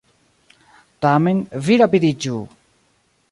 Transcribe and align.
Tamen, 1.05 1.43
vi 1.67 1.77
rapidiĝu! 1.83 2.39